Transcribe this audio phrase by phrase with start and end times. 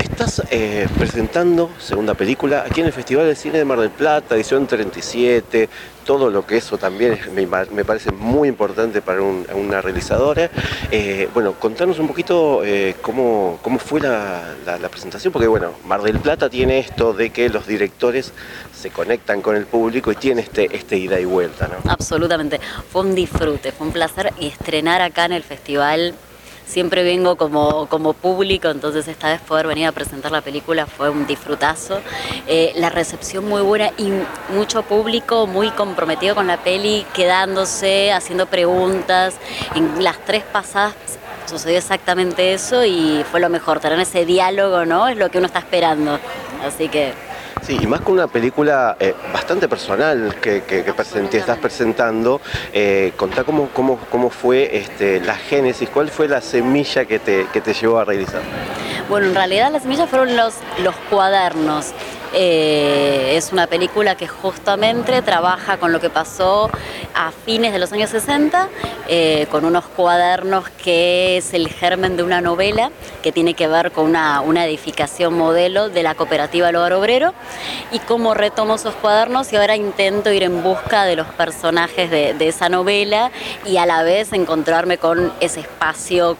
[0.00, 4.36] Estás eh, presentando segunda película aquí en el Festival de Cine de Mar del Plata,
[4.36, 5.68] edición 37,
[6.04, 10.50] todo lo que eso también me, me parece muy importante para un- una realizadora.
[10.92, 16.02] Eh, bueno, contanos un poquito eh, cómo, cómo fue la, la- presentación, porque bueno, Mar
[16.02, 18.32] del Plata tiene esto de que los directores
[18.78, 21.90] se conectan con el público y tiene este, este ida y vuelta, ¿no?
[21.90, 22.60] Absolutamente.
[22.92, 26.14] Fue un disfrute, fue un placer estrenar acá en el festival.
[26.70, 31.10] Siempre vengo como, como público, entonces esta vez poder venir a presentar la película fue
[31.10, 31.98] un disfrutazo.
[32.46, 34.12] Eh, la recepción muy buena y
[34.54, 39.34] mucho público muy comprometido con la peli, quedándose, haciendo preguntas.
[39.74, 40.94] En las tres pasadas
[41.46, 45.08] sucedió exactamente eso y fue lo mejor, tener ese diálogo, ¿no?
[45.08, 46.20] Es lo que uno está esperando.
[46.64, 47.14] Así que
[47.62, 50.84] Sí, y más con una película eh, bastante personal que, que,
[51.32, 52.40] estás presentando,
[52.72, 57.46] eh, contá cómo, cómo, cómo fue este, la génesis, cuál fue la semilla que te,
[57.52, 58.40] que te llevó a realizar.
[59.08, 61.92] Bueno, en realidad las semillas fueron los, los cuadernos.
[62.32, 66.70] Eh, es una película que justamente trabaja con lo que pasó
[67.14, 68.68] a fines de los años 60,
[69.08, 72.90] eh, con unos cuadernos que es el germen de una novela
[73.22, 77.34] que tiene que ver con una, edificación modelo de la cooperativa El Hogar Obrero
[77.90, 82.36] y cómo retomo esos cuadernos y ahora intento ir en busca de los personajes de,
[82.40, 83.30] esa novela
[83.64, 86.36] y a la vez encontrarme con ese espacio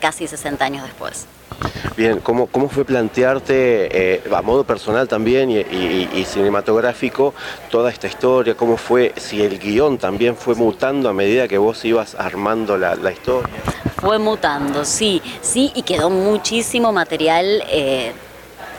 [0.00, 1.26] casi 60 años después.
[1.96, 7.32] Bien, ¿cómo, cómo fue plantearte eh, a modo personal también y, y- cinematográfico
[7.70, 8.54] toda esta historia?
[8.54, 12.96] ¿Cómo fue, si el guion también fue mutando a medida que vos ibas armando la,
[12.96, 13.48] la historia?
[13.98, 18.12] Fue mutando, sí, sí, y quedó muchísimo material eh,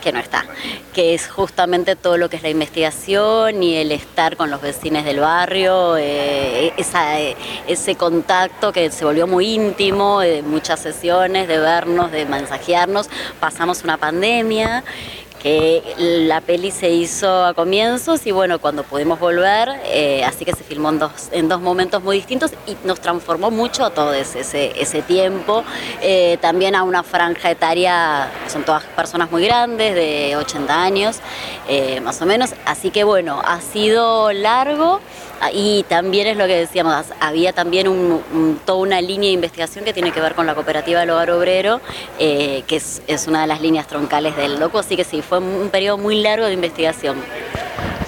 [0.08, 0.46] que no está,
[0.94, 5.04] que es justamente todo lo que es la investigación y el estar con los vecinos
[5.04, 7.36] del barrio, eh, eh,
[7.68, 13.10] ese contacto que se volvió muy íntimo, eh, muchas sesiones de vernos, de mensajearnos,
[13.42, 14.86] pasamos una pandemia
[15.42, 20.54] que la peli se hizo a comienzos y bueno, cuando pudimos volver, eh, así que
[20.54, 25.04] se filmó en dos, en dos momentos muy distintos y nos transformó mucho todo ese,
[25.08, 25.64] tiempo,
[26.02, 31.18] Eh, también a una franja etaria, son todas personas muy grandes, de 80 años,
[31.68, 35.00] eh, más o menos, así que bueno, ha sido largo.
[35.42, 37.86] ah, Y también es lo que decíamos, había también
[38.66, 41.80] toda una línea de investigación que tiene que ver con la cooperativa del hogar obrero,
[42.18, 46.22] que es, una de las líneas troncales del loco, así que sí, un periodo muy
[46.22, 47.18] largo de investigación.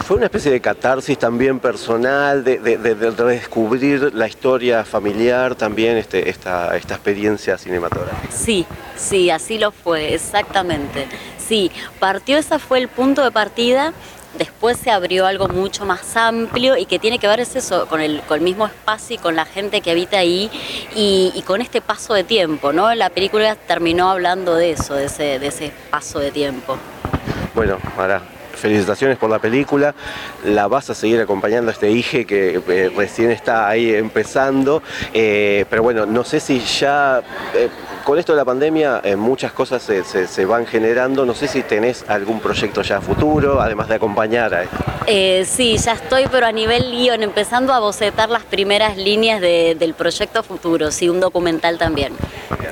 [0.05, 5.53] Fue una especie de catarsis también personal, de, de- de- de redescubrir la historia familiar,
[5.53, 8.33] también este, esta, esta experiencia cinematográfica.
[8.35, 11.07] Sí, sí, así lo fue, exactamente.
[11.37, 13.93] Sí, partió, ese fue el punto de partida.
[14.37, 17.99] Después se abrió algo mucho más amplio y que tiene que ver es eso, con
[18.01, 20.49] el, con el mismo espacio y con la gente que habita ahí
[20.95, 22.93] y, y con este paso de tiempo, ¿no?
[22.95, 26.77] La película terminó hablando de eso, de ese, de ese paso de tiempo.
[27.55, 28.21] Bueno, Mara,
[28.53, 29.95] felicitaciones por la película.
[30.45, 34.83] La vas a seguir acompañando a este hije que eh, recién está ahí empezando.
[35.13, 37.21] Eh, pero bueno, no sé si ya
[37.55, 37.69] eh,
[38.09, 41.27] con esto de la pandemia eh, muchas cosas se, se- se van generando.
[41.27, 44.77] No sé si tenés algún proyecto ya a futuro, además de acompañar a esto.
[45.05, 49.75] Eh, sí, ya estoy, pero a nivel guion, empezando a bocetar las primeras líneas de-
[49.77, 52.13] del proyecto futuro, sí, un documental también.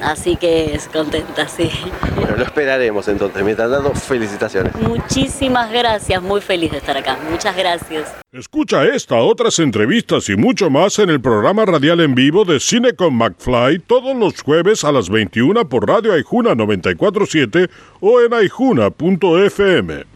[0.02, 1.70] Así que es contenta, sí.
[2.16, 3.44] Bueno, lo esperaremos entonces.
[3.44, 4.74] Mientras tanto, felicitaciones.
[4.76, 7.18] Muchísimas gracias, muy feliz de estar acá.
[7.32, 8.12] Muchas gracias.
[8.32, 12.94] Escucha esta, otras entrevistas y mucho más en el programa radial en vivo de Cine
[12.94, 20.08] con McFly todos los jueves a las 21 por Radio Aijuna 947 o en aijuna.fm.